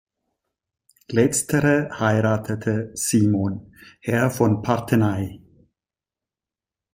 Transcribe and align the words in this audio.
Letztere 1.09 1.91
heiratete 1.99 2.89
Simon, 2.95 3.71
Herr 3.99 4.31
von 4.31 4.63
Parthenay. 4.63 5.39